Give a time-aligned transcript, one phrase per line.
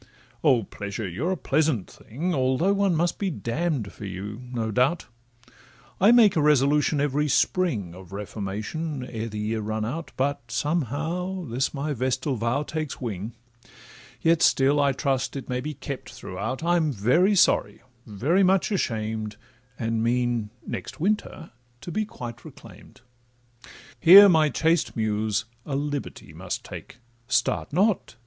[0.43, 1.07] O Pleasure!
[1.07, 5.05] you are indeed a pleasant thing, Although one must be damn'd for you, no doubt:
[5.99, 11.45] I make a resolution every spring Of reformation, ere the year run out, But somehow,
[11.45, 13.33] this my vestal vow takes wing,
[14.19, 19.35] Yet still, I trust it may be kept throughout: I'm very sorry, very much ashamed,
[19.77, 23.01] And mean, next winter, to be quite reclaim'd.
[23.99, 26.97] Here my chaste Muse a liberty must take—
[27.27, 28.15] Start not!